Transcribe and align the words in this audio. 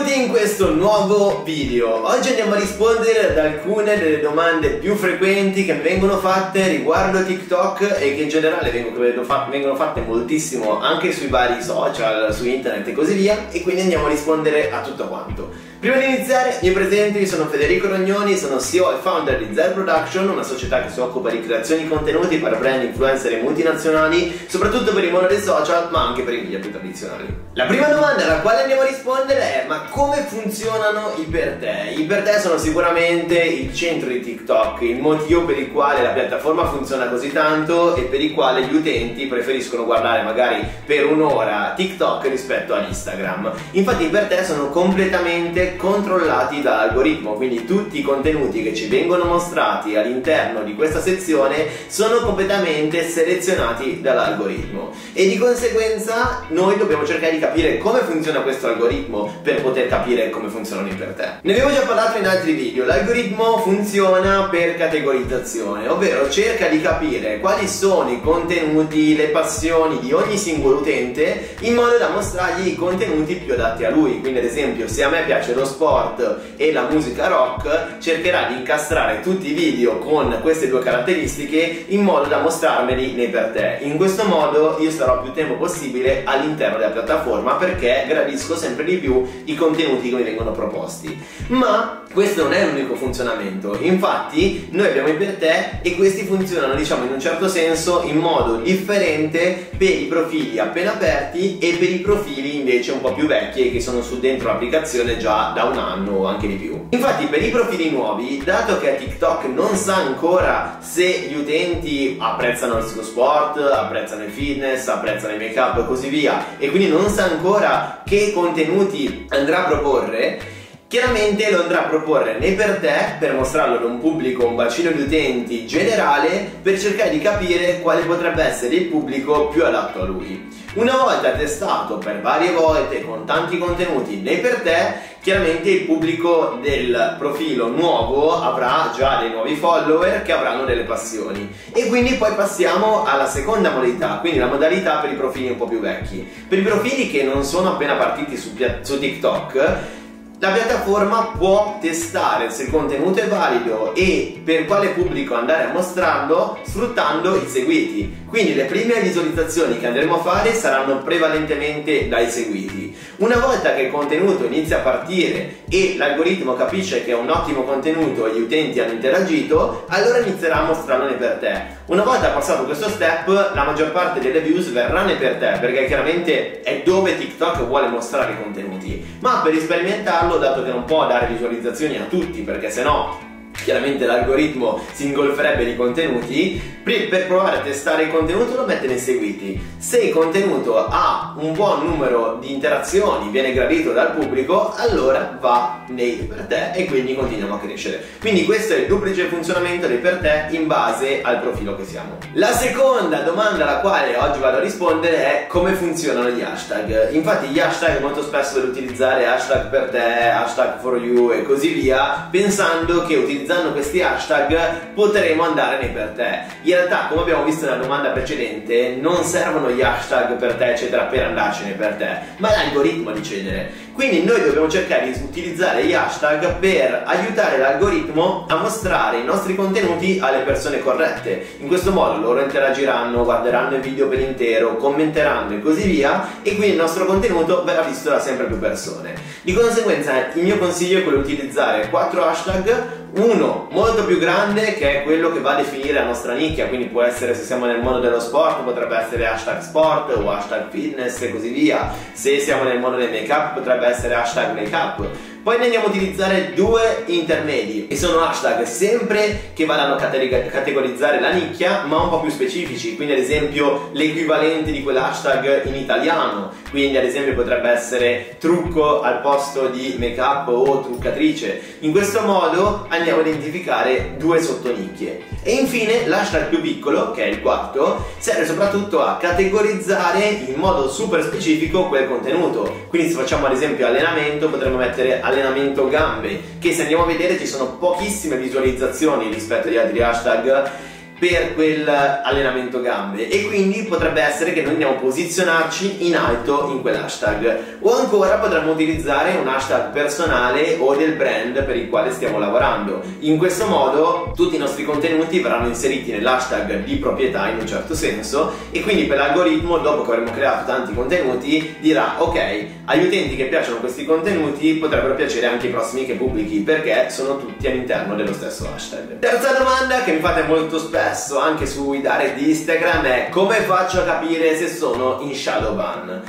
Benvenuti 0.00 0.24
in 0.24 0.30
questo 0.30 0.72
nuovo 0.72 1.42
video. 1.42 2.06
Oggi 2.06 2.30
andiamo 2.30 2.54
a 2.54 2.58
rispondere 2.58 3.32
ad 3.32 3.36
alcune 3.36 3.98
delle 3.98 4.20
domande 4.20 4.70
più 4.70 4.94
frequenti 4.94 5.66
che 5.66 5.74
vengono 5.74 6.16
fatte 6.16 6.68
riguardo 6.68 7.22
TikTok 7.22 7.98
e 8.00 8.16
che 8.16 8.22
in 8.22 8.30
generale 8.30 8.70
vengono 8.70 9.74
fatte 9.74 10.00
moltissimo 10.00 10.80
anche 10.80 11.12
sui 11.12 11.28
vari 11.28 11.62
social, 11.62 12.32
su 12.34 12.46
internet 12.46 12.88
e 12.88 12.92
così 12.94 13.12
via 13.12 13.50
e 13.50 13.60
quindi 13.60 13.82
andiamo 13.82 14.06
a 14.06 14.08
rispondere 14.08 14.70
a 14.70 14.80
tutto 14.80 15.06
quanto. 15.06 15.50
Prima 15.80 15.96
di 15.96 16.04
iniziare, 16.04 16.58
mi 16.60 16.72
presento, 16.72 17.16
io 17.16 17.26
sono 17.26 17.46
Federico 17.46 17.88
Rognoni, 17.88 18.36
sono 18.36 18.60
CEO 18.60 18.92
e 18.92 19.00
founder 19.00 19.38
di 19.42 19.54
Zero 19.54 19.72
Production, 19.72 20.28
una 20.28 20.42
società 20.42 20.82
che 20.82 20.90
si 20.90 21.00
occupa 21.00 21.30
di 21.30 21.40
creazione 21.40 21.84
di 21.84 21.88
contenuti 21.88 22.36
per 22.36 22.58
brand, 22.58 22.82
influencer 22.82 23.32
e 23.32 23.40
multinazionali, 23.40 24.44
soprattutto 24.46 24.92
per 24.92 25.04
il 25.04 25.10
mondo 25.10 25.28
dei 25.28 25.40
social, 25.40 25.88
ma 25.90 26.08
anche 26.08 26.20
per 26.20 26.34
i 26.34 26.42
media 26.42 26.58
più 26.58 26.70
tradizionali. 26.70 27.34
La 27.54 27.64
prima 27.64 27.86
domanda 27.86 28.24
alla 28.24 28.40
quale 28.40 28.60
andiamo 28.60 28.82
a 28.82 28.86
rispondere 28.88 29.40
è 29.40 29.66
ma 29.68 29.84
come 29.88 30.18
funzionano 30.28 31.14
i 31.16 31.22
per 31.22 31.56
te? 31.58 31.94
I 31.96 32.02
per 32.04 32.24
te 32.24 32.38
sono 32.40 32.58
sicuramente 32.58 33.38
il 33.38 33.74
centro 33.74 34.10
di 34.10 34.20
TikTok, 34.20 34.82
il 34.82 34.98
motivo 34.98 35.46
per 35.46 35.58
il 35.58 35.72
quale 35.72 36.02
la 36.02 36.10
piattaforma 36.10 36.66
funziona 36.66 37.08
così 37.08 37.32
tanto 37.32 37.96
e 37.96 38.02
per 38.02 38.20
il 38.20 38.34
quale 38.34 38.66
gli 38.66 38.74
utenti 38.74 39.24
preferiscono 39.24 39.86
guardare 39.86 40.22
magari 40.24 40.62
per 40.84 41.06
un'ora 41.06 41.72
TikTok 41.74 42.28
rispetto 42.28 42.74
ad 42.74 42.86
Instagram. 42.86 43.50
Infatti 43.70 44.04
i 44.04 44.08
per 44.08 44.24
te 44.24 44.44
sono 44.44 44.68
completamente 44.68 45.68
controllati 45.76 46.62
dall'algoritmo, 46.62 47.34
quindi 47.34 47.64
tutti 47.64 47.98
i 47.98 48.02
contenuti 48.02 48.62
che 48.62 48.74
ci 48.74 48.88
vengono 48.88 49.24
mostrati 49.24 49.96
all'interno 49.96 50.62
di 50.62 50.74
questa 50.74 51.00
sezione 51.00 51.66
sono 51.88 52.18
completamente 52.20 53.08
selezionati 53.08 54.00
dall'algoritmo. 54.00 54.90
E 55.12 55.28
di 55.28 55.38
conseguenza 55.38 56.44
noi 56.48 56.76
dobbiamo 56.76 57.04
cercare 57.06 57.32
di 57.32 57.38
capire 57.38 57.78
come 57.78 58.00
funziona 58.00 58.40
questo 58.40 58.68
algoritmo 58.68 59.32
per 59.42 59.62
poter 59.62 59.88
capire 59.88 60.30
come 60.30 60.48
funzionano 60.48 60.88
i 60.88 60.94
per 60.94 61.14
te. 61.16 61.28
Ne 61.42 61.52
avevo 61.52 61.72
già 61.72 61.82
parlato 61.82 62.18
in 62.18 62.26
altri 62.26 62.52
video, 62.52 62.84
l'algoritmo 62.84 63.58
funziona 63.58 64.48
per 64.50 64.76
categorizzazione, 64.76 65.88
ovvero 65.88 66.28
cerca 66.30 66.66
di 66.68 66.80
capire 66.80 67.38
quali 67.40 67.68
sono 67.68 68.10
i 68.10 68.20
contenuti, 68.20 69.16
le 69.16 69.28
passioni 69.28 69.98
di 70.00 70.12
ogni 70.12 70.36
singolo 70.36 70.78
utente 70.78 71.56
in 71.60 71.74
modo 71.74 71.96
da 71.98 72.08
mostrargli 72.08 72.68
i 72.68 72.76
contenuti 72.76 73.34
più 73.36 73.52
adatti 73.54 73.84
a 73.84 73.90
lui, 73.90 74.20
quindi 74.20 74.38
ad 74.38 74.44
esempio 74.44 74.88
se 74.88 75.02
a 75.02 75.08
me 75.08 75.22
piace 75.24 75.54
lo 75.54 75.59
sport 75.64 76.38
e 76.56 76.72
la 76.72 76.88
musica 76.90 77.28
rock 77.28 77.98
cercherà 77.98 78.48
di 78.48 78.56
incastrare 78.56 79.20
tutti 79.20 79.50
i 79.50 79.54
video 79.54 79.98
con 79.98 80.38
queste 80.42 80.68
due 80.68 80.80
caratteristiche 80.80 81.86
in 81.88 82.02
modo 82.02 82.28
da 82.28 82.40
mostrarmeli 82.40 83.12
nei 83.12 83.28
per 83.28 83.50
te. 83.54 83.78
In 83.84 83.96
questo 83.96 84.24
modo 84.24 84.76
io 84.80 84.90
starò 84.90 85.22
più 85.22 85.32
tempo 85.32 85.54
possibile 85.54 86.22
all'interno 86.24 86.78
della 86.78 86.90
piattaforma 86.90 87.54
perché 87.54 88.04
gradisco 88.08 88.56
sempre 88.56 88.84
di 88.84 88.96
più 88.96 89.24
i 89.44 89.54
contenuti 89.54 90.10
che 90.10 90.16
mi 90.16 90.22
vengono 90.22 90.52
proposti. 90.52 91.18
Ma 91.48 92.02
questo 92.12 92.42
non 92.42 92.52
è 92.52 92.66
l'unico 92.66 92.96
funzionamento, 92.96 93.76
infatti 93.80 94.68
noi 94.72 94.88
abbiamo 94.88 95.08
i 95.08 95.14
per 95.14 95.34
te 95.34 95.78
e 95.82 95.94
questi 95.94 96.24
funzionano 96.24 96.74
diciamo 96.74 97.04
in 97.04 97.12
un 97.12 97.20
certo 97.20 97.48
senso 97.48 98.02
in 98.04 98.16
modo 98.16 98.56
differente 98.56 99.68
per 99.76 99.90
i 99.90 100.06
profili 100.06 100.58
appena 100.58 100.92
aperti 100.92 101.58
e 101.58 101.76
per 101.78 101.88
i 101.88 101.98
profili 101.98 102.56
invece 102.56 102.92
un 102.92 103.00
po' 103.00 103.14
più 103.14 103.26
vecchi 103.26 103.70
che 103.70 103.80
sono 103.80 104.02
su 104.02 104.18
dentro 104.18 104.48
l'applicazione 104.48 105.18
già 105.18 105.49
da 105.54 105.64
un 105.64 105.78
anno 105.78 106.12
o 106.12 106.26
anche 106.26 106.46
di 106.46 106.54
più. 106.54 106.86
Infatti 106.90 107.26
per 107.26 107.42
i 107.42 107.50
profili 107.50 107.90
nuovi, 107.90 108.42
dato 108.44 108.78
che 108.78 108.96
TikTok 108.96 109.44
non 109.46 109.74
sa 109.76 109.96
ancora 109.96 110.78
se 110.80 111.28
gli 111.28 111.36
utenti 111.36 112.16
apprezzano 112.18 112.80
suo 112.82 113.02
sport, 113.02 113.58
apprezzano 113.58 114.24
il 114.24 114.30
fitness, 114.30 114.88
apprezzano 114.88 115.34
il 115.34 115.40
make 115.40 115.58
up 115.58 115.78
e 115.78 115.86
così 115.86 116.08
via 116.08 116.58
e 116.58 116.70
quindi 116.70 116.88
non 116.88 117.08
sa 117.08 117.24
ancora 117.24 118.02
che 118.04 118.32
contenuti 118.32 119.26
andrà 119.28 119.64
a 119.64 119.68
proporre, 119.68 120.58
Chiaramente 120.90 121.48
lo 121.52 121.62
andrà 121.62 121.84
a 121.84 121.88
proporre 121.88 122.36
nei 122.40 122.54
per 122.54 122.78
te 122.80 123.14
per 123.20 123.32
mostrarlo 123.32 123.76
ad 123.76 123.84
un 123.84 124.00
pubblico, 124.00 124.48
un 124.48 124.56
bacino 124.56 124.90
di 124.90 125.02
utenti 125.02 125.64
generale 125.64 126.50
per 126.60 126.80
cercare 126.80 127.10
di 127.10 127.20
capire 127.20 127.78
quale 127.78 128.02
potrebbe 128.02 128.42
essere 128.42 128.74
il 128.74 128.86
pubblico 128.86 129.46
più 129.50 129.64
adatto 129.64 130.02
a 130.02 130.04
lui. 130.04 130.48
Una 130.74 130.96
volta 130.96 131.30
testato 131.30 131.98
per 131.98 132.20
varie 132.20 132.50
volte 132.50 133.04
con 133.04 133.24
tanti 133.24 133.56
contenuti 133.56 134.16
nei 134.16 134.38
per 134.38 134.62
te, 134.62 134.94
chiaramente 135.20 135.70
il 135.70 135.84
pubblico 135.84 136.58
del 136.60 137.14
profilo 137.18 137.68
nuovo 137.68 138.40
avrà 138.40 138.92
già 138.96 139.20
dei 139.20 139.30
nuovi 139.30 139.54
follower 139.54 140.22
che 140.22 140.32
avranno 140.32 140.64
delle 140.64 140.82
passioni. 140.82 141.52
E 141.72 141.86
quindi 141.86 142.14
poi 142.14 142.34
passiamo 142.34 143.04
alla 143.04 143.28
seconda 143.28 143.70
modalità, 143.70 144.18
quindi 144.18 144.40
la 144.40 144.46
modalità 144.46 144.96
per 144.96 145.12
i 145.12 145.16
profili 145.16 145.50
un 145.50 145.56
po' 145.56 145.68
più 145.68 145.78
vecchi. 145.78 146.28
Per 146.48 146.58
i 146.58 146.62
profili 146.62 147.08
che 147.08 147.22
non 147.22 147.44
sono 147.44 147.70
appena 147.70 147.94
partiti 147.94 148.36
su, 148.36 148.56
su 148.82 148.98
TikTok, 148.98 149.98
la 150.42 150.52
piattaforma 150.52 151.32
può 151.36 151.76
testare 151.82 152.50
se 152.50 152.62
il 152.62 152.70
contenuto 152.70 153.20
è 153.20 153.28
valido 153.28 153.94
e 153.94 154.40
per 154.42 154.64
quale 154.64 154.88
pubblico 154.88 155.34
andare 155.34 155.64
a 155.64 155.72
mostrarlo 155.72 156.58
sfruttando 156.62 157.36
i 157.36 157.46
seguiti. 157.46 158.20
Quindi 158.26 158.54
le 158.54 158.64
prime 158.64 159.00
visualizzazioni 159.00 159.78
che 159.78 159.86
andremo 159.86 160.14
a 160.14 160.22
fare 160.22 160.54
saranno 160.54 161.02
prevalentemente 161.02 162.08
dai 162.08 162.30
seguiti. 162.30 162.96
Una 163.16 163.36
volta 163.36 163.74
che 163.74 163.82
il 163.82 163.90
contenuto 163.90 164.44
inizia 164.44 164.78
a 164.78 164.80
partire 164.80 165.58
e 165.68 165.96
l'algoritmo 165.98 166.54
capisce 166.54 167.04
che 167.04 167.10
è 167.10 167.14
un 167.14 167.28
ottimo 167.28 167.64
contenuto 167.64 168.26
e 168.26 168.34
gli 168.34 168.40
utenti 168.40 168.80
hanno 168.80 168.92
interagito, 168.92 169.84
allora 169.88 170.18
inizierà 170.18 170.60
a 170.60 170.64
mostrarlo 170.64 171.12
per 171.16 171.38
te. 171.38 171.78
Una 171.86 172.04
volta 172.04 172.28
passato 172.28 172.64
questo 172.64 172.88
step, 172.88 173.26
la 173.26 173.64
maggior 173.64 173.90
parte 173.90 174.20
delle 174.20 174.40
views 174.40 174.70
verranno 174.70 175.14
per 175.16 175.34
te, 175.36 175.58
perché 175.60 175.86
chiaramente 175.86 176.60
è 176.60 176.82
dove 176.84 177.18
TikTok 177.18 177.64
vuole 177.64 177.88
mostrare 177.88 178.32
i 178.32 178.40
contenuti. 178.40 179.04
Ma 179.18 179.40
per 179.42 179.58
sperimentarlo, 179.58 180.29
dato 180.38 180.62
che 180.62 180.70
non 180.70 180.84
può 180.84 181.06
dare 181.06 181.26
visualizzazioni 181.26 181.96
a 181.96 182.04
tutti, 182.04 182.42
perché 182.42 182.70
se 182.70 182.82
no 182.82 183.29
chiaramente 183.62 184.06
l'algoritmo 184.06 184.80
si 184.92 185.06
ingolferebbe 185.06 185.64
di 185.64 185.76
contenuti, 185.76 186.78
per 186.82 187.26
provare 187.26 187.58
a 187.58 187.60
testare 187.60 188.04
il 188.04 188.10
contenuto 188.10 188.56
lo 188.56 188.64
mette 188.64 188.86
nei 188.86 188.98
seguiti. 188.98 189.60
Se 189.78 189.98
il 189.98 190.12
contenuto 190.12 190.86
ha 190.88 191.34
un 191.38 191.52
buon 191.52 191.84
numero 191.84 192.38
di 192.40 192.52
interazioni, 192.52 193.30
viene 193.30 193.52
gradito 193.52 193.92
dal 193.92 194.12
pubblico, 194.12 194.74
allora 194.76 195.38
va 195.40 195.84
nei 195.88 196.12
per 196.28 196.46
te 196.46 196.72
e 196.72 196.86
quindi 196.86 197.14
continuiamo 197.14 197.54
a 197.54 197.58
crescere. 197.58 198.04
Quindi 198.18 198.44
questo 198.44 198.74
è 198.74 198.78
il 198.78 198.86
duplice 198.86 199.26
funzionamento 199.26 199.86
dei 199.86 199.98
per 199.98 200.18
te 200.18 200.46
in 200.56 200.66
base 200.66 201.20
al 201.22 201.40
profilo 201.40 201.76
che 201.76 201.84
siamo. 201.84 202.18
La 202.32 202.52
seconda 202.52 203.20
domanda 203.20 203.68
alla 203.68 203.80
quale 203.80 204.16
oggi 204.16 204.40
vado 204.40 204.56
a 204.56 204.60
rispondere 204.60 205.16
è 205.16 205.46
come 205.46 205.74
funzionano 205.74 206.30
gli 206.30 206.42
hashtag. 206.42 207.12
Infatti 207.12 207.48
gli 207.48 207.60
hashtag 207.60 208.00
molto 208.00 208.22
spesso 208.22 208.58
devo 208.58 208.72
utilizzare 208.72 209.26
hashtag 209.26 209.68
per 209.68 209.90
te, 209.90 210.28
hashtag 210.30 210.80
for 210.80 210.96
you 210.98 211.30
e 211.30 211.42
così 211.42 211.72
via, 211.72 212.28
pensando 212.30 213.04
che 213.04 213.16
utilizzare 213.16 213.49
utilizzando 213.50 213.72
questi 213.72 214.00
hashtag 214.00 214.92
potremo 214.94 215.42
andare 215.42 215.78
nei 215.80 215.90
per 215.90 216.12
te. 216.14 216.42
In 216.62 216.74
realtà, 216.74 217.06
come 217.08 217.22
abbiamo 217.22 217.42
visto 217.42 217.64
nella 217.64 217.78
domanda 217.78 218.10
precedente, 218.10 218.96
non 219.00 219.24
servono 219.24 219.70
gli 219.70 219.82
hashtag 219.82 220.36
per 220.36 220.54
te, 220.54 220.70
eccetera, 220.70 221.04
per 221.04 221.24
andarcene 221.24 221.72
per 221.72 221.94
te, 221.94 222.18
ma 222.36 222.50
l'algoritmo 222.50 223.10
a 223.10 223.12
decidere. 223.12 223.88
Quindi 223.92 224.22
noi 224.22 224.40
dobbiamo 224.40 224.68
cercare 224.68 225.10
di 225.10 225.20
utilizzare 225.20 225.84
gli 225.84 225.92
hashtag 225.92 226.58
per 226.58 227.02
aiutare 227.04 227.58
l'algoritmo 227.58 228.46
a 228.48 228.56
mostrare 228.56 229.18
i 229.18 229.24
nostri 229.24 229.56
contenuti 229.56 230.20
alle 230.22 230.38
persone 230.38 230.78
corrette. 230.78 231.56
In 231.58 231.66
questo 231.66 231.90
modo 231.90 232.20
loro 232.20 232.40
interagiranno, 232.40 233.24
guarderanno 233.24 233.74
il 233.74 233.82
video 233.82 234.06
per 234.06 234.20
intero, 234.20 234.76
commenteranno 234.76 235.54
e 235.54 235.60
così 235.60 235.86
via 235.88 236.38
e 236.42 236.54
quindi 236.54 236.70
il 236.70 236.80
nostro 236.80 237.04
contenuto 237.04 237.64
verrà 237.64 237.82
visto 237.82 238.10
da 238.10 238.20
sempre 238.20 238.46
più 238.46 238.58
persone. 238.58 239.12
Di 239.42 239.52
conseguenza 239.52 240.12
il 240.34 240.44
mio 240.44 240.56
consiglio 240.56 241.00
è 241.00 241.02
quello 241.02 241.20
di 241.20 241.32
utilizzare 241.32 241.88
4 241.90 242.24
hashtag 242.24 242.99
uno 243.14 243.68
molto 243.70 244.04
più 244.04 244.18
grande 244.18 244.74
che 244.74 245.00
è 245.00 245.02
quello 245.02 245.32
che 245.32 245.40
va 245.40 245.52
a 245.52 245.56
definire 245.56 245.94
la 245.94 246.04
nostra 246.04 246.34
nicchia, 246.34 246.68
quindi 246.68 246.86
può 246.86 247.02
essere 247.02 247.34
se 247.34 247.42
siamo 247.42 247.66
nel 247.66 247.80
mondo 247.80 247.98
dello 248.00 248.20
sport, 248.20 248.62
potrebbe 248.62 248.96
essere 248.96 249.26
hashtag 249.26 249.60
sport 249.60 250.16
o 250.16 250.30
hashtag 250.30 250.68
fitness 250.70 251.20
e 251.22 251.30
così 251.30 251.48
via, 251.50 251.92
se 252.12 252.38
siamo 252.38 252.62
nel 252.62 252.78
mondo 252.78 252.96
del 252.96 253.10
make 253.10 253.32
up 253.32 253.54
potrebbe 253.54 253.86
essere 253.86 254.14
hashtag 254.14 254.54
make 254.54 254.74
up 254.74 255.06
poi 255.42 255.58
ne 255.58 255.64
andiamo 255.64 255.86
a 255.86 255.88
utilizzare 255.88 256.52
due 256.54 257.04
intermedi 257.06 257.86
e 257.88 257.96
sono 257.96 258.20
hashtag 258.20 258.64
sempre 258.64 259.50
che 259.54 259.64
vadano 259.64 259.94
a 259.94 259.96
categorizzare 259.96 261.20
la 261.20 261.32
nicchia 261.32 261.84
ma 261.84 262.02
un 262.02 262.10
po' 262.10 262.20
più 262.20 262.30
specifici, 262.30 262.96
quindi 262.96 263.14
ad 263.14 263.20
esempio 263.20 263.88
l'equivalente 263.92 264.70
di 264.70 264.82
quell'hashtag 264.82 265.64
in 265.66 265.76
italiano, 265.76 266.52
quindi 266.70 266.96
ad 266.96 267.04
esempio 267.04 267.34
potrebbe 267.34 267.70
essere 267.70 268.36
trucco 268.38 269.00
al 269.00 269.20
posto 269.20 269.68
di 269.68 269.96
make 269.98 270.20
up 270.20 270.48
o 270.48 270.80
truccatrice. 270.80 271.60
In 271.80 271.90
questo 271.90 272.20
modo 272.22 272.86
andiamo 272.88 273.20
a 273.20 273.26
identificare 273.26 274.14
due 274.18 274.40
sottonicchie. 274.40 275.38
E 275.42 275.54
infine 275.54 276.06
l'hashtag 276.06 276.48
più 276.48 276.60
piccolo, 276.60 277.12
che 277.12 277.24
è 277.24 277.26
il 277.28 277.40
quarto, 277.40 278.08
serve 278.18 278.44
soprattutto 278.44 279.02
a 279.02 279.16
categorizzare 279.16 280.44
in 280.46 280.54
modo 280.56 280.90
super 280.90 281.22
specifico 281.22 281.88
quel 281.88 282.06
contenuto. 282.06 282.86
Quindi 282.88 283.08
se 283.08 283.14
facciamo 283.14 283.46
ad 283.46 283.52
esempio 283.52 283.86
allenamento 283.86 284.48
potremmo 284.50 284.76
mettere 284.76 285.22
allenamento 285.30 285.88
gambe, 285.88 286.58
che 286.58 286.72
se 286.72 286.82
andiamo 286.82 287.04
a 287.04 287.06
vedere 287.06 287.38
ci 287.38 287.46
sono 287.46 287.76
pochissime 287.78 288.36
visualizzazioni 288.36 289.32
rispetto 289.32 289.68
agli 289.68 289.76
altri 289.76 290.02
hashtag 290.02 290.70
per 291.20 291.54
quell'allenamento 291.54 292.80
gambe. 292.80 293.28
E 293.28 293.46
quindi 293.46 293.82
potrebbe 293.82 294.22
essere 294.22 294.54
che 294.54 294.62
noi 294.62 294.72
andiamo 294.72 294.94
a 294.94 294.98
posizionarci 294.98 296.06
in 296.06 296.16
alto 296.16 296.68
in 296.70 296.80
quell'hashtag. 296.80 297.78
O 297.80 297.94
ancora 297.94 298.38
potremmo 298.38 298.72
utilizzare 298.72 299.36
un 299.36 299.46
hashtag 299.46 299.90
personale 299.90 300.76
o 300.80 300.96
del 300.96 301.12
brand 301.12 301.62
per 301.62 301.76
il 301.76 301.90
quale 301.90 302.10
stiamo 302.10 302.38
lavorando. 302.38 303.02
In 303.20 303.36
questo 303.36 303.66
modo 303.66 304.32
tutti 304.34 304.56
i 304.56 304.58
nostri 304.58 304.84
contenuti 304.84 305.40
verranno 305.40 305.68
inseriti 305.68 306.10
nell'hashtag 306.10 306.84
di 306.84 306.96
proprietà 306.96 307.48
in 307.48 307.58
un 307.58 307.66
certo 307.66 307.94
senso. 307.94 308.52
E 308.70 308.80
quindi 308.80 309.04
per 309.04 309.18
l'algoritmo 309.18 309.76
dopo 309.76 310.02
che 310.02 310.12
avremo 310.12 310.32
creato 310.32 310.64
tanti 310.64 310.94
contenuti 310.94 311.76
dirà 311.80 312.14
ok 312.16 312.64
agli 312.86 313.04
utenti 313.04 313.36
che 313.36 313.44
piacciono 313.44 313.76
questi 313.76 314.04
contenuti 314.04 314.72
potrebbero 314.74 315.14
piacere 315.14 315.46
anche 315.46 315.68
i 315.68 315.70
prossimi 315.70 316.06
che 316.06 316.14
pubblichi 316.14 316.58
perché 316.58 317.08
sono 317.10 317.38
tutti 317.38 317.66
all'interno 317.68 318.16
dello 318.16 318.32
stesso 318.32 318.68
hashtag. 318.74 319.18
Terza 319.20 319.52
domanda 319.52 320.02
che 320.02 320.12
mi 320.12 320.18
fate 320.18 320.42
molto 320.42 320.78
spesso 320.78 321.09
spesso 321.12 321.38
anche 321.38 321.66
sui 321.66 322.00
direct 322.00 322.36
di 322.36 322.50
Instagram 322.50 323.04
è 323.04 323.28
come 323.30 323.56
faccio 323.62 324.00
a 324.00 324.04
capire 324.04 324.56
se 324.56 324.68
sono 324.68 325.18
in 325.22 325.34
shadow 325.34 325.74
ban. 325.74 326.22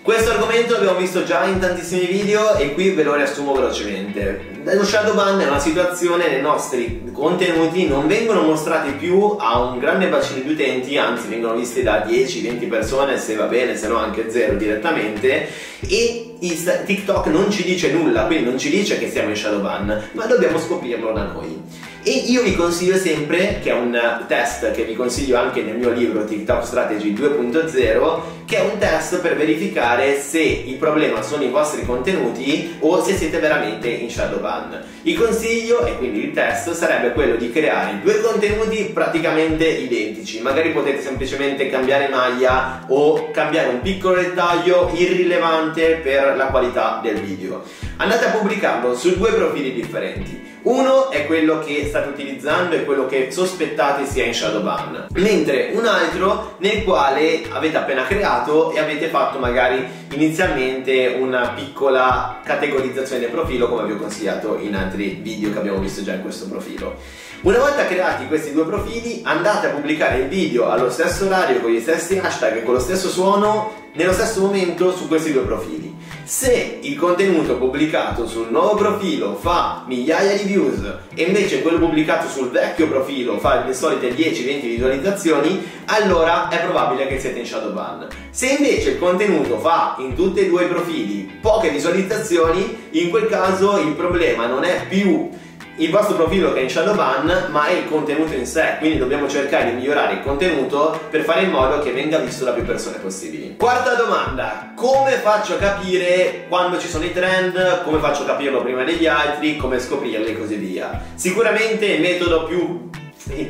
Questo 0.00 0.30
argomento 0.30 0.74
l'abbiamo 0.74 0.96
visto 0.96 1.24
già 1.24 1.44
in 1.44 1.58
tantissimi 1.58 2.06
video 2.06 2.54
e 2.54 2.72
qui 2.72 2.90
ve 2.90 3.02
lo 3.02 3.14
riassumo 3.14 3.52
velocemente. 3.52 4.60
Lo 4.62 4.84
shadow 4.84 5.14
ban 5.14 5.40
è 5.40 5.46
una 5.46 5.58
situazione 5.58 6.28
nei 6.28 6.40
nostri 6.40 7.10
contenuti 7.12 7.88
non 7.88 8.06
vengono 8.06 8.42
mostrati 8.42 8.92
più 8.92 9.36
a 9.38 9.60
un 9.60 9.80
grande 9.80 10.06
bacino 10.06 10.40
di 10.40 10.52
utenti, 10.52 10.96
anzi 10.96 11.26
vengono 11.26 11.54
visti 11.56 11.82
da 11.82 12.06
10-20 12.06 12.68
persone 12.68 13.18
se 13.18 13.34
va 13.34 13.46
bene, 13.46 13.76
se 13.76 13.88
no 13.88 13.96
anche 13.96 14.30
zero 14.30 14.54
direttamente 14.54 15.48
e 15.80 16.36
TikTok 16.38 17.26
non 17.26 17.50
ci 17.50 17.64
dice 17.64 17.90
nulla, 17.90 18.26
quindi 18.26 18.44
non 18.44 18.56
ci 18.58 18.70
dice 18.70 18.98
che 18.98 19.10
siamo 19.10 19.30
in 19.30 19.36
shadow 19.36 19.60
ban, 19.60 20.10
ma 20.12 20.26
dobbiamo 20.26 20.58
scoprirlo 20.58 21.12
da 21.12 21.24
noi. 21.24 21.60
E 22.04 22.10
io 22.10 22.42
vi 22.42 22.54
consiglio 22.54 22.96
sempre, 22.96 23.58
che 23.60 23.70
è 23.70 23.74
un 23.74 24.24
test 24.28 24.70
che 24.70 24.84
vi 24.84 24.94
consiglio 24.94 25.36
anche 25.36 25.62
nel 25.62 25.76
mio 25.76 25.90
libro 25.90 26.24
TikTok 26.24 26.64
Strategy 26.64 27.12
2.0, 27.12 28.20
che 28.46 28.56
è 28.56 28.60
un 28.60 28.78
test 28.78 29.20
per 29.20 29.36
verificare 29.36 30.18
se 30.18 30.40
il 30.40 30.76
problema 30.76 31.22
sono 31.22 31.42
i 31.42 31.50
vostri 31.50 31.84
contenuti 31.84 32.76
o 32.78 33.02
se 33.02 33.16
siete 33.16 33.38
veramente 33.40 33.88
in 33.88 34.10
shadow 34.10 34.40
ban. 34.40 34.80
Il 35.02 35.18
consiglio, 35.18 35.84
e 35.84 35.96
quindi 35.96 36.24
il 36.24 36.32
test, 36.32 36.70
sarebbe 36.72 37.12
quello 37.12 37.34
di 37.34 37.50
creare 37.50 38.00
due 38.02 38.20
contenuti 38.20 38.90
praticamente 38.94 39.66
identici. 39.66 40.40
Magari 40.40 40.70
potete 40.70 41.02
semplicemente 41.02 41.68
cambiare 41.68 42.08
maglia 42.08 42.84
o 42.88 43.30
cambiare 43.32 43.68
un 43.68 43.82
piccolo 43.82 44.14
dettaglio 44.14 44.90
irrilevante 44.94 46.00
per 46.02 46.36
la 46.36 46.46
qualità 46.46 47.00
del 47.02 47.20
video. 47.20 47.62
Andate 48.00 48.26
a 48.26 48.30
pubblicarlo 48.30 48.94
su 48.94 49.16
due 49.16 49.32
profili 49.32 49.72
differenti. 49.72 50.46
Uno 50.62 51.10
è 51.10 51.26
quello 51.26 51.58
che 51.58 51.84
state 51.88 52.08
utilizzando 52.08 52.76
e 52.76 52.84
quello 52.84 53.06
che 53.06 53.32
sospettate 53.32 54.06
sia 54.06 54.24
in 54.24 54.32
shadow 54.32 54.62
ban, 54.62 55.08
mentre 55.14 55.70
un 55.72 55.84
altro 55.84 56.54
nel 56.58 56.84
quale 56.84 57.42
avete 57.50 57.76
appena 57.76 58.06
creato 58.06 58.70
e 58.70 58.78
avete 58.78 59.08
fatto 59.08 59.40
magari 59.40 59.84
inizialmente 60.12 61.16
una 61.18 61.48
piccola 61.56 62.40
categorizzazione 62.44 63.22
del 63.22 63.30
profilo 63.30 63.68
come 63.68 63.86
vi 63.86 63.92
ho 63.92 63.96
consigliato 63.96 64.58
in 64.60 64.76
altri 64.76 65.18
video 65.20 65.50
che 65.50 65.58
abbiamo 65.58 65.80
visto 65.80 66.04
già 66.04 66.12
in 66.12 66.22
questo 66.22 66.46
profilo. 66.46 66.96
Una 67.40 67.58
volta 67.58 67.86
creati 67.86 68.26
questi 68.26 68.52
due 68.52 68.64
profili 68.64 69.20
andate 69.22 69.68
a 69.68 69.70
pubblicare 69.70 70.18
il 70.18 70.28
video 70.28 70.70
allo 70.70 70.90
stesso 70.90 71.26
orario 71.26 71.60
con 71.60 71.70
gli 71.70 71.78
stessi 71.78 72.18
hashtag 72.18 72.56
e 72.56 72.62
con 72.64 72.74
lo 72.74 72.80
stesso 72.80 73.08
suono 73.08 73.86
nello 73.92 74.12
stesso 74.12 74.40
momento 74.40 74.90
su 74.90 75.06
questi 75.06 75.30
due 75.30 75.42
profili. 75.42 75.94
Se 76.24 76.78
il 76.82 76.96
contenuto 76.96 77.56
pubblicato 77.56 78.26
sul 78.26 78.48
nuovo 78.50 78.74
profilo 78.74 79.36
fa 79.36 79.84
migliaia 79.86 80.36
di 80.36 80.48
views 80.48 80.80
e 81.14 81.22
invece 81.22 81.62
quello 81.62 81.78
pubblicato 81.78 82.28
sul 82.28 82.50
vecchio 82.50 82.88
profilo 82.88 83.38
fa 83.38 83.64
le 83.64 83.72
solite 83.72 84.10
10-20 84.10 84.60
visualizzazioni, 84.62 85.64
allora 85.86 86.48
è 86.48 86.58
probabile 86.58 87.06
che 87.06 87.20
siete 87.20 87.38
in 87.38 87.46
shadow 87.46 87.72
ban. 87.72 88.08
Se 88.30 88.48
invece 88.48 88.90
il 88.90 88.98
contenuto 88.98 89.60
fa 89.60 89.94
in 89.98 90.16
tutti 90.16 90.40
e 90.40 90.48
due 90.48 90.64
i 90.64 90.68
profili 90.68 91.38
poche 91.40 91.70
visualizzazioni, 91.70 92.88
in 92.90 93.10
quel 93.10 93.28
caso 93.28 93.78
il 93.78 93.92
problema 93.92 94.46
non 94.46 94.64
è 94.64 94.86
più 94.88 95.30
il 95.78 95.90
vostro 95.90 96.16
profilo 96.16 96.52
che 96.52 96.60
è 96.60 96.62
in 96.62 96.70
shadow 96.70 96.94
ban 96.94 97.48
ma 97.50 97.66
è 97.66 97.72
il 97.72 97.88
contenuto 97.88 98.34
in 98.34 98.46
sé 98.46 98.76
quindi 98.78 98.98
dobbiamo 98.98 99.28
cercare 99.28 99.70
di 99.70 99.76
migliorare 99.76 100.14
il 100.14 100.22
contenuto 100.22 100.98
per 101.10 101.22
fare 101.22 101.42
in 101.42 101.50
modo 101.50 101.78
che 101.80 101.92
venga 101.92 102.18
visto 102.18 102.44
da 102.44 102.52
più 102.52 102.64
persone 102.64 102.98
possibili. 102.98 103.56
Quarta 103.56 103.94
domanda 103.94 104.72
come 104.74 105.12
faccio 105.12 105.54
a 105.54 105.58
capire 105.58 106.46
quando 106.48 106.78
ci 106.78 106.88
sono 106.88 107.04
i 107.04 107.12
trend? 107.12 107.82
Come 107.84 107.98
faccio 107.98 108.22
a 108.22 108.26
capirlo 108.26 108.62
prima 108.62 108.84
degli 108.84 109.06
altri? 109.06 109.56
Come 109.56 109.78
scoprirli 109.78 110.30
e 110.30 110.38
così 110.38 110.56
via. 110.56 111.00
Sicuramente 111.14 111.86
il 111.86 112.00
metodo 112.00 112.44
più 112.44 112.90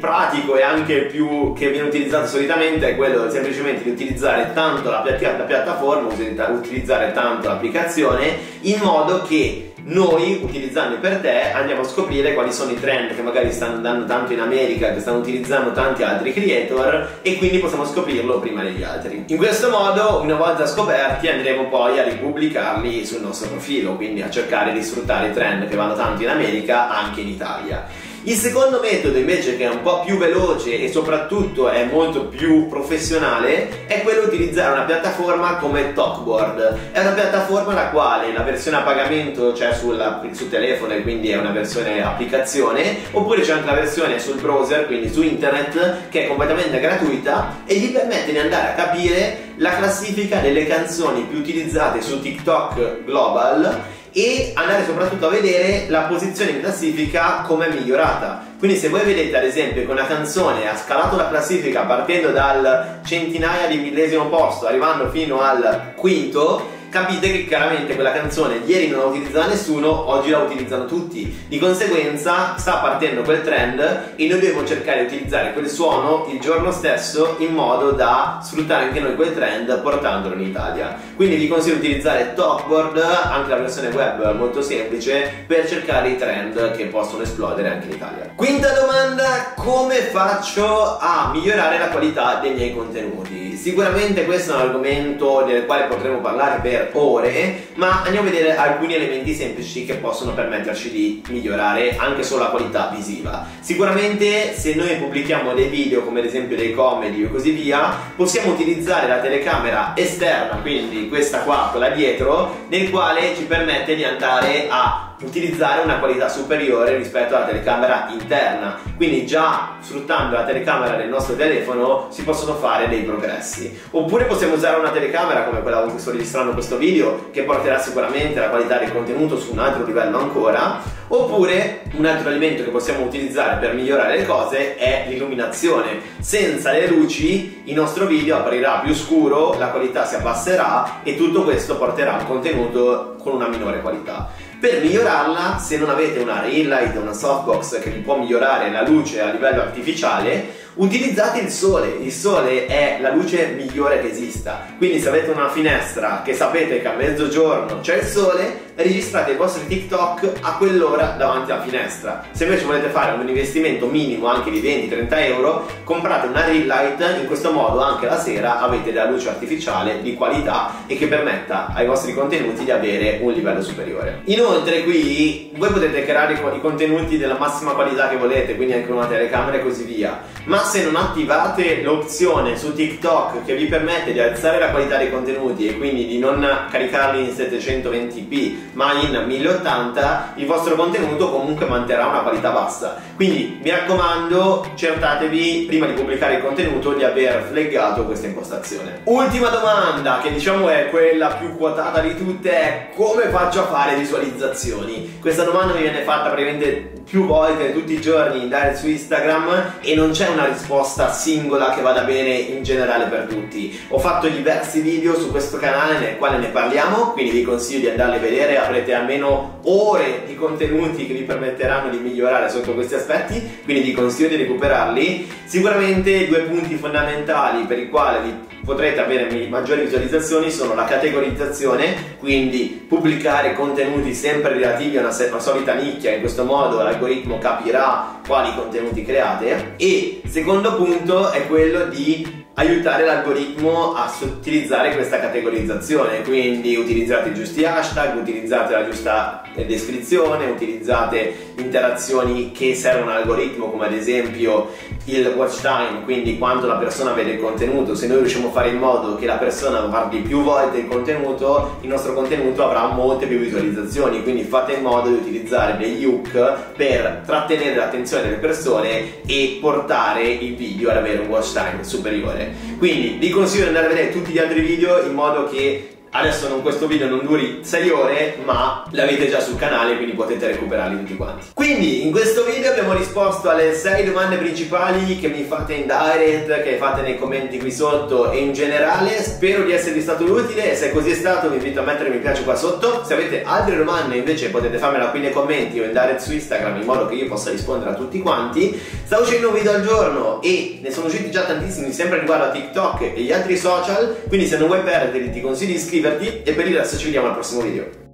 pratico 0.01 0.57
e 0.57 0.63
anche 0.63 1.03
più 1.03 1.53
che 1.55 1.71
viene 1.71 1.87
utilizzato 1.87 2.27
solitamente 2.27 2.91
è 2.91 2.97
quello 2.97 3.31
semplicemente 3.31 3.85
di 3.85 3.91
utilizzare 3.91 4.53
tanto 4.53 4.91
la, 4.91 5.05
la 5.05 5.45
piattaforma 5.45 6.09
utilizzare 6.09 7.13
tanto 7.13 7.49
l'applicazione 7.49 8.37
in 8.63 8.81
modo 8.81 9.23
che 9.23 9.68
noi 9.89 10.41
utilizzando 10.43 10.99
per 10.99 11.19
te 11.19 11.51
andiamo 11.53 11.81
a 11.81 11.85
scoprire 11.85 12.35
quali 12.35 12.53
sono 12.53 12.73
i 12.73 12.81
trend 12.81 13.15
che 13.15 13.23
magari 13.23 13.53
stanno 13.53 13.77
andando 13.77 14.05
tanto 14.05 14.33
in 14.33 14.41
America, 14.41 14.93
che 14.93 15.01
stanno 15.01 15.19
utilizzando 15.19 15.73
tanti 15.73 16.03
altri 16.03 16.33
creator 16.33 17.21
e 17.23 17.37
quindi 17.37 17.59
possiamo 17.59 17.87
scoprirlo 17.87 18.39
prima 18.39 18.63
degli 18.63 18.83
altri. 18.83 19.25
In 19.27 19.37
questo 19.37 19.71
modo, 19.71 20.21
una 20.23 20.37
volta 20.37 20.67
scoperti, 20.67 21.29
andremo 21.29 21.69
poi 21.69 21.99
a 21.99 22.05
ripubblicarli 22.05 23.07
sul 23.07 23.23
nostro 23.23 23.49
profilo, 23.49 23.97
quindi 23.97 24.21
a 24.21 24.31
cercare 24.31 24.73
di 24.73 24.83
sfruttare 24.83 25.29
i 25.29 25.33
trend 25.33 25.69
che 25.69 25.77
vanno 25.77 25.95
tanto 25.95 26.23
in 26.23 26.29
America 26.29 26.91
anche 26.91 27.23
in 27.23 27.29
Italia. 27.29 28.08
Il 28.29 28.37
secondo 28.37 28.81
metodo 28.81 29.17
invece 29.17 29.57
che 29.57 29.65
è 29.65 29.71
un 29.71 29.81
po' 29.81 30.03
più 30.05 30.19
veloce 30.19 30.79
e 30.83 30.93
soprattutto 30.93 31.71
è 31.71 31.85
molto 31.85 32.27
più 32.27 32.69
professionale 32.69 33.87
è 33.87 34.03
quello 34.03 34.21
di 34.21 34.27
utilizzare 34.27 34.75
una 34.75 34.83
piattaforma 34.83 35.57
come 35.57 35.95
Talkboard. 35.95 36.93
È 36.93 37.01
una 37.01 37.13
piattaforma 37.13 37.73
la 37.73 37.89
quale 37.89 38.31
la 38.31 38.43
versione 38.43 38.77
a 38.77 38.83
pagamento 38.83 39.53
c'è 39.53 39.73
sulla, 39.73 40.23
sul 40.33 40.51
telefono 40.51 40.93
e 40.93 41.01
quindi 41.01 41.31
è 41.31 41.39
una 41.39 41.53
versione 41.53 42.05
applicazione 42.05 42.99
oppure 43.13 43.41
c'è 43.41 43.53
anche 43.53 43.65
la 43.65 43.73
versione 43.73 44.19
sul 44.19 44.39
browser 44.39 44.85
quindi 44.85 45.11
su 45.11 45.23
internet 45.23 46.09
che 46.11 46.25
è 46.25 46.27
completamente 46.27 46.81
gratuita 46.81 47.63
e 47.65 47.77
gli 47.77 47.91
permette 47.91 48.33
di 48.33 48.39
andare 48.39 48.69
a 48.69 48.75
capire 48.75 49.55
la 49.57 49.75
classifica 49.75 50.41
delle 50.41 50.67
canzoni 50.67 51.23
più 51.23 51.39
utilizzate 51.39 52.03
su 52.03 52.21
TikTok 52.21 53.05
Global 53.07 53.97
e 54.21 54.51
andare 54.55 54.85
soprattutto 54.85 55.27
a 55.27 55.31
vedere 55.31 55.85
la 55.89 56.03
posizione 56.03 56.51
in 56.51 56.61
classifica 56.61 57.45
come 57.47 57.69
è 57.69 57.73
migliorata. 57.73 58.45
Quindi 58.59 58.77
se 58.77 58.89
voi 58.89 59.05
vedete 59.05 59.37
ad 59.37 59.45
esempio 59.45 59.85
che 59.85 59.91
una 59.93 60.07
canzone 60.07 60.69
ha 60.69 60.77
scalato 60.77 61.17
la 61.17 61.29
classifica 61.29 61.83
partendo 61.83 62.31
dal 62.31 62.99
centinaia 63.05 63.69
di 63.69 63.77
millesimo 63.77 64.27
posto 64.27 64.67
arrivando 64.67 65.09
fino 65.11 65.41
al 65.41 65.93
quinto, 65.95 66.78
capite 66.89 67.31
che 67.31 67.47
chiaramente 67.47 67.95
quella 67.95 68.13
canzone 68.13 68.61
ieri 68.65 68.89
non 68.89 69.01
la 69.01 69.07
utilizzava 69.07 69.47
nessuno, 69.47 70.09
oggi 70.09 70.31
la 70.31 70.39
utilizzano 70.39 70.87
tutti. 70.87 71.45
Di 71.49 71.59
conseguenza 71.59 72.57
sta 72.57 72.77
partendo 72.77 73.23
quel 73.23 73.43
trend 73.43 73.81
e 74.17 74.27
noi 74.27 74.41
dobbiamo 74.41 74.65
cercare 74.67 75.01
di 75.01 75.15
utilizzare 75.15 75.53
quel 75.53 75.69
suono 75.69 76.27
il 76.31 76.41
giorno 76.41 76.71
stesso 76.73 77.37
in 77.39 77.53
modo 77.53 77.93
da 77.93 78.41
sfruttare 78.43 78.85
anche 78.85 79.01
noi 79.01 79.15
quel 79.15 79.35
trend 79.35 79.81
portandolo 79.81 80.35
in 80.35 80.43
Italia. 80.43 80.97
Quindi 81.15 81.37
vi 81.37 81.49
consiglio 81.49 81.77
di 81.77 81.87
utilizzare 81.87 82.33
Talkboard, 82.35 82.99
anche 82.99 83.51
la 83.51 83.57
versione 83.57 83.89
web 83.89 84.35
molto 84.35 84.63
semplice, 84.63 85.45
per 85.47 85.69
cercare 85.69 86.09
i 86.11 86.17
trend 86.17 86.77
che 86.77 86.87
possono 86.87 87.23
esplodere 87.23 87.71
anche 87.71 87.87
in 87.87 87.93
Italia. 87.93 88.33
Quinta 88.35 88.73
domanda, 88.73 89.53
come 89.57 89.97
faccio 89.97 90.99
a 90.99 91.31
migliorare 91.33 91.79
la 91.79 91.89
qualità 91.89 92.39
dei 92.41 92.55
miei 92.55 92.75
contenuti? 92.75 93.57
Sicuramente 93.57 94.25
questo 94.25 94.53
è 94.53 94.55
un 94.55 94.61
argomento 94.61 95.43
del 95.47 95.67
quale 95.67 95.85
potremo 95.85 96.21
parlare 96.21 96.61
per 96.61 96.88
ore, 96.93 97.69
ma 97.75 98.03
andiamo 98.03 98.29
a 98.29 98.31
vedere 98.31 98.57
alcuni 98.57 98.95
elementi 98.95 99.35
semplici 99.35 99.85
che 99.85 99.95
possono 99.95 100.33
permetterci 100.35 100.91
di 100.91 101.23
migliorare 101.29 101.97
anche 101.97 102.23
solo 102.23 102.45
la 102.45 102.51
qualità 102.51 102.93
visiva. 102.95 103.47
Sicuramente 103.61 104.55
se 104.55 104.75
noi 104.75 104.97
pubblichiamo 104.97 105.55
dei 105.55 105.69
video 105.69 106.03
come 106.03 106.21
ad 106.21 106.27
esempio 106.27 106.57
dei 106.57 106.73
comedy 106.73 107.25
o 107.25 107.31
così 107.31 107.51
via, 107.51 107.97
possiamo 108.17 108.53
utilizzare 108.53 109.09
la 109.09 109.19
telecamera 109.19 109.93
esterna, 109.95 110.61
quindi 110.61 111.09
questa 111.09 111.41
qua, 111.41 111.69
quella 111.71 111.91
dietro, 111.91 112.67
nel 112.69 112.91
quale 112.91 113.35
ci 113.37 113.45
permette 113.45 113.95
di 113.95 114.05
andare 114.05 114.67
a 114.69 115.08
utilizzare 115.23 115.83
una 115.83 115.99
qualità 115.99 116.29
superiore 116.29 116.97
rispetto 116.97 117.35
alla 117.35 117.47
telecamera 117.47 118.09
interna. 118.11 118.79
Quindi 118.97 119.27
già 119.27 119.77
sfruttando 119.81 120.37
la 120.37 120.45
telecamera 120.45 120.97
del 120.97 121.09
nostro 121.09 121.35
telefono 121.35 122.07
si 122.11 122.23
possono 122.23 122.55
fare 122.55 122.89
dei 122.89 123.03
progressi. 123.03 123.79
Oppure 123.91 124.25
possiamo 124.25 124.55
usare 124.55 124.79
una 124.79 124.91
telecamera 124.91 125.45
come 125.45 125.63
quella 125.63 125.81
con 125.81 125.91
cui 125.91 126.01
sto 126.01 126.11
registrando 126.11 126.53
questo 126.53 126.77
video 126.77 127.29
che 127.31 127.43
porterà 127.43 127.79
sicuramente 127.79 128.41
la 128.41 128.49
qualità 128.49 128.79
del 128.79 128.93
contenuto 128.93 129.39
su 129.39 129.53
un 129.53 129.59
altro 129.59 129.85
livello 129.85 130.19
ancora. 130.19 130.97
Oppure 131.11 131.85
un 131.97 132.05
altro 132.05 132.29
elemento 132.29 132.63
che 132.63 132.69
possiamo 132.69 133.05
utilizzare 133.05 133.57
per 133.57 133.73
migliorare 133.73 134.19
le 134.19 134.27
cose 134.27 134.77
è 134.77 135.07
l'illuminazione. 135.09 136.01
Senza 136.21 136.73
le 136.73 136.87
luci 136.87 137.63
il 137.65 137.75
nostro 137.75 138.05
video 138.05 138.37
apparirà 138.37 138.81
più 138.81 138.95
scuro 138.95 139.57
la 139.59 139.69
qualità 139.69 140.05
si 140.05 140.17
abbasserà 140.17 141.01
e 141.03 141.17
tutto 141.17 141.45
questo 141.45 141.77
porterà 141.77 142.17
un 142.21 142.27
contenuto 142.27 143.17
con 143.23 143.35
una 143.35 143.49
minore 143.49 143.81
qualità 143.81 144.29
per 144.61 144.81
migliorarla, 144.83 145.59
se 145.59 145.79
non 145.79 145.91
avete 145.91 146.19
una 146.19 146.43
ring 146.43 146.67
light 146.67 146.97
o 146.97 147.01
una 147.01 147.13
softbox 147.13 147.81
che 147.81 147.91
vi 147.91 148.01
può 148.01 148.19
migliorare 148.19 148.71
la 148.71 148.87
luce 148.87 149.21
a 149.21 149.31
livello 149.31 149.61
artificiale, 149.61 150.67
Utilizzate 150.79 151.41
il 151.41 151.51
sole, 151.51 151.89
il 151.89 152.13
sole 152.13 152.67
è 152.67 152.99
la 153.01 153.13
luce 153.13 153.49
migliore 153.49 154.01
che 154.01 154.11
esista, 154.11 154.65
quindi 154.77 155.01
se 155.01 155.09
avete 155.09 155.31
una 155.31 155.49
finestra 155.49 156.23
che 156.25 156.35
sapete 156.35 156.81
che 156.81 156.87
a 156.87 156.95
mezzogiorno 156.95 157.81
c'è 157.81 157.97
il 157.97 158.07
sole, 158.07 158.68
registrate 158.79 159.33
i 159.33 159.37
vostri 159.37 159.67
TikTok 159.67 160.35
a 160.41 160.57
quell'ora 160.57 161.17
davanti 161.19 161.51
alla 161.51 161.63
finestra. 161.63 162.25
Se 162.31 162.45
invece 162.45 162.65
volete 162.65 162.89
fare 162.89 163.19
un 163.19 163.27
investimento 163.27 163.87
minimo 163.87 164.29
anche 164.29 164.51
di 164.51 164.61
20-30 164.61 165.07
euro, 165.25 165.67
comprate 165.83 166.29
una 166.29 166.45
ring 166.45 166.65
light, 166.65 167.19
in 167.21 167.27
questo 167.27 167.51
modo 167.51 167.81
anche 167.81 168.07
la 168.07 168.19
sera 168.19 168.61
avete 168.61 168.93
della 168.93 169.11
luce 169.11 169.31
artificiale 169.31 170.01
di 170.01 170.15
qualità 170.15 170.85
e 170.87 170.97
che 170.97 171.09
permetta 171.09 171.73
ai 171.75 171.87
vostri 171.87 172.15
contenuti 172.15 172.63
di 172.63 172.71
avere 172.71 173.19
un 173.21 173.33
livello 173.33 173.63
superiore. 173.63 174.21
Inoltre 174.25 174.85
qui 174.85 175.51
voi 175.57 175.71
potete 175.71 176.05
creare 176.05 176.35
i 176.35 176.61
contenuti 176.61 177.19
della 177.19 177.37
massima 177.37 177.73
qualità 177.73 178.09
che 178.09 178.17
volete, 178.17 178.55
quindi 178.55 178.75
anche 178.75 178.93
una 178.93 179.07
telecamera 179.07 179.57
e 179.57 179.63
così 179.63 179.83
via, 179.83 180.21
ma 180.45 180.59
se 180.59 180.85
non 180.85 180.95
attivate 180.95 181.83
l'opzione 181.83 182.57
su 182.57 182.73
TikTok 182.73 183.45
che 183.45 183.57
vi 183.57 183.67
permette 183.67 184.13
di 184.13 184.21
alzare 184.21 184.61
la 184.61 184.71
qualità 184.71 184.99
dei 184.99 185.11
contenuti 185.11 185.67
e 185.67 185.77
quindi 185.77 186.07
di 186.07 186.19
non 186.19 186.47
caricarli 186.71 187.25
in 187.25 187.31
720p 187.31 188.67
ma 188.73 188.93
in 188.95 189.25
1080 189.27 190.33
il 190.37 190.47
vostro 190.47 190.75
contenuto 190.75 191.31
comunque 191.31 191.67
manterrà 191.67 192.07
una 192.07 192.21
qualità 192.21 192.51
bassa. 192.51 192.97
Quindi 193.17 193.59
mi 193.63 193.71
raccomando, 193.71 194.73
certatevi 194.75 195.65
prima 195.67 195.87
di 195.87 195.93
pubblicare 195.93 196.35
il 196.35 196.43
contenuto 196.43 196.93
di 196.93 197.05
aver 197.05 197.49
flaggato 197.51 198.05
questa 198.05 198.27
impostazione. 198.27 199.01
Ultima 199.05 199.49
domanda, 199.49 200.21
che 200.23 200.33
diciamo 200.33 200.69
è 200.69 200.89
quella 200.91 201.29
più 201.29 201.57
quotata 201.57 202.01
di 202.01 202.17
tutte, 202.17 202.51
è 202.51 202.89
come 202.95 203.29
faccio 203.29 203.61
a 203.61 203.67
fare 203.67 203.97
visualizzazioni? 203.97 205.19
Questa 205.21 205.43
domanda 205.43 205.75
mi 205.75 205.83
viene 205.83 206.03
fatta 206.03 206.29
praticamente 206.29 206.97
più 207.09 207.25
volte 207.25 207.73
tutti 207.73 207.95
i 207.95 208.01
giorni 208.01 208.43
in 208.43 208.49
direct 208.49 208.77
su 208.77 208.89
Instagram 208.89 209.77
e 209.81 209.95
non 209.95 210.11
c'è 210.11 210.29
una 210.29 210.45
risposta 210.45 211.11
singola 211.11 211.71
che 211.71 211.81
vada 211.81 212.03
bene 212.03 212.35
in 212.35 212.63
generale 212.63 213.07
per 213.07 213.27
tutti. 213.29 213.79
Ho 213.89 213.99
fatto 213.99 214.29
diversi 214.29 214.81
video 214.81 215.19
su 215.19 215.31
questo 215.31 215.57
canale 215.57 215.99
nel 215.99 216.19
quale 216.19 216.37
ne 216.37 216.49
parliamo, 216.49 217.13
quindi 217.13 217.31
vi 217.31 217.43
consiglio 217.43 217.81
di 217.81 217.89
andarli 217.89 218.17
a 218.17 218.21
vedere, 218.21 218.58
avrete 218.59 218.95
almeno 218.95 219.61
ore 219.65 220.23
di 220.27 220.35
contenuti 220.35 221.07
che 221.07 221.15
vi 221.15 221.23
permetteranno 221.23 221.91
di 221.91 221.99
migliorare 221.99 222.49
sotto 222.49 222.75
questi 222.75 222.95
aspetti, 222.95 223.61
quindi 223.65 223.83
vi 223.83 223.93
consiglio 223.93 224.29
di 224.29 224.37
recuperarli. 224.37 225.31
Sicuramente 225.45 226.27
due 226.27 226.41
punti 226.41 226.77
fondamentali 226.77 227.65
per 227.65 227.79
i 227.79 227.89
quali 227.89 228.47
potrete 228.65 229.01
avere 229.01 229.49
maggiori 229.49 229.81
visualizzazioni 229.83 230.51
sono 230.51 230.75
la 230.75 230.85
categorizzazione, 230.85 232.17
quindi 232.19 232.85
pubblicare 232.87 233.55
contenuti 233.55 234.13
sempre 234.13 234.53
relativi 234.53 234.99
a 234.99 235.01
una, 235.01 235.17
una 235.31 235.41
solita 235.41 235.73
nicchia, 235.73 236.13
in 236.13 236.21
questo 236.21 236.45
modo 236.45 236.83
l'algoritmo 236.83 237.39
capirà 237.39 238.21
quali 238.27 238.55
contenuti 238.55 239.03
create 239.05 239.75
e 239.77 240.21
secondo 240.27 240.77
punto 240.77 241.31
è 241.31 241.47
quello 241.47 241.87
di 241.87 242.47
aiutare 242.59 243.05
l'algoritmo 243.05 243.95
a 243.95 244.13
utilizzare 244.21 244.93
questa 244.95 245.21
categorizzazione. 245.21 246.23
Quindi 246.23 246.77
utilizzate 246.77 247.31
i 247.31 247.35
giusti 247.35 247.65
hashtag 247.65 248.17
utilizzate 248.21 248.73
la 248.73 248.85
giusta 248.85 249.43
descrizione 249.55 250.47
utilizzate 250.47 251.48
interazioni 251.59 252.53
che 252.53 252.75
servono 252.75 253.11
all'algoritmo 253.11 253.71
come 253.71 253.87
ad 253.87 253.93
esempio 253.93 254.71
il 255.05 255.27
watch 255.37 255.61
time 255.61 256.05
quindi 256.05 256.39
quanto 256.39 256.67
la 256.67 256.77
persona 256.77 257.13
vede 257.13 257.33
il 257.33 257.41
contenuto. 257.41 257.95
Se 257.95 258.07
noi 258.07 258.19
riusciamo 258.19 258.49
a 258.49 258.51
fare 258.51 258.69
in 258.71 258.77
modo 258.77 259.17
che 259.17 259.27
la 259.27 259.37
persona 259.37 259.81
guardi 259.81 260.19
più 260.19 260.43
volte 260.43 260.79
il 260.79 260.87
contenuto 260.87 261.79
il 261.81 261.89
nostro 261.89 262.13
contenuto 262.13 262.65
avrà 262.65 262.87
molte 262.89 263.27
più 263.27 263.39
visualizzazioni. 263.39 264.23
Quindi 264.23 264.43
fate 264.43 264.75
in 264.75 264.83
modo 264.83 265.09
di 265.09 265.17
utilizzare 265.17 265.77
degli 265.77 266.05
hook 266.05 266.75
per 266.77 267.23
trattenere 267.27 267.75
l'attenzione 267.75 268.23
delle 268.25 268.37
persone 268.37 269.23
e 269.27 269.59
portare 269.61 270.29
il 270.29 270.55
video 270.55 270.91
ad 270.91 270.97
avere 270.97 271.21
un 271.21 271.29
watch 271.29 271.53
time 271.53 271.83
superiore. 271.83 272.53
Quindi 272.79 273.17
vi 273.19 273.31
consiglio 273.31 273.63
di 273.63 273.69
andare 273.69 273.87
a 273.87 273.89
vedere 273.89 274.13
tutti 274.13 274.33
gli 274.33 274.39
altri 274.39 274.61
video 274.61 275.03
in 275.03 275.15
modo 275.15 275.49
che 275.49 275.98
Adesso 276.11 276.49
non, 276.49 276.63
questo 276.63 276.87
video 276.87 277.07
non 277.07 277.25
duri 277.25 277.59
6 277.61 277.91
ore, 277.91 278.37
ma 278.43 278.85
l'avete 278.93 279.29
già 279.29 279.41
sul 279.41 279.59
canale, 279.59 279.97
quindi 279.97 280.15
potete 280.15 280.47
recuperarli 280.47 280.99
tutti 281.01 281.17
quanti. 281.17 281.49
Quindi, 281.53 282.07
in 282.07 282.13
questo 282.13 282.45
video 282.45 282.71
abbiamo 282.71 282.95
risposto 282.95 283.51
alle 283.51 283.75
6 283.75 284.07
domande 284.07 284.37
principali 284.37 285.19
che 285.19 285.29
mi 285.29 285.45
fate 285.45 285.75
in 285.75 285.83
direct, 285.83 286.63
che 286.63 286.77
fate 286.77 287.03
nei 287.03 287.19
commenti 287.19 287.59
qui 287.59 287.71
sotto 287.71 288.31
e 288.33 288.39
in 288.39 288.55
generale. 288.55 289.23
Spero 289.23 289.65
di 289.65 289.73
esservi 289.73 290.01
stato 290.01 290.25
utile 290.25 290.73
e 290.73 290.77
se 290.77 290.93
così 290.93 291.11
è 291.11 291.15
stato 291.15 291.51
vi 291.51 291.57
invito 291.57 291.81
a 291.81 291.83
mettere 291.85 292.09
mi 292.09 292.19
piace 292.19 292.43
qua 292.43 292.57
sotto. 292.57 293.05
Se 293.05 293.13
avete 293.13 293.43
altre 293.45 293.77
domande 293.77 294.17
invece 294.17 294.49
potete 294.49 294.79
farmela 294.79 295.09
qui 295.09 295.21
nei 295.21 295.33
commenti 295.33 295.79
o 295.79 295.85
in 295.85 295.93
direct 295.93 296.21
su 296.21 296.33
Instagram 296.33 296.81
in 296.81 296.87
modo 296.87 297.07
che 297.07 297.17
io 297.17 297.27
possa 297.27 297.51
rispondere 297.51 297.91
a 297.91 297.95
tutti 297.95 298.19
quanti. 298.21 298.81
Sta 299.05 299.19
uscendo 299.19 299.49
un 299.49 299.55
video 299.55 299.73
al 299.73 299.83
giorno 299.83 300.41
e 300.41 300.79
ne 300.83 300.91
sono 300.91 301.07
usciti 301.07 301.31
già 301.31 301.43
tantissimi 301.43 301.93
sempre 301.93 302.21
riguardo 302.21 302.45
a 302.45 302.51
TikTok 302.51 303.03
e 303.15 303.21
gli 303.21 303.33
altri 303.33 303.59
social, 303.59 304.23
quindi 304.27 304.47
se 304.47 304.57
non 304.57 304.69
vuoi 304.69 304.81
perderli 304.81 305.31
ti 305.31 305.41
consiglio 305.43 305.75
iscriverti 305.75 305.98
iscriverti 305.99 306.43
e 306.43 306.55
per 306.55 306.67
il 306.67 306.77
resto 306.77 306.97
ci 306.97 307.05
vediamo 307.07 307.29
al 307.29 307.35
prossimo 307.35 307.63
video. 307.63 308.08